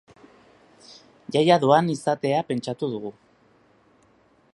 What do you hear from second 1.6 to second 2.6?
doan izatea